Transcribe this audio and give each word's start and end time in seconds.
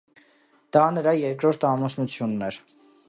Դա 0.77 0.85
նրա 0.95 1.13
երկրորդ 1.17 1.67
ամուսնությունն 1.73 2.47
էր։ 2.49 2.59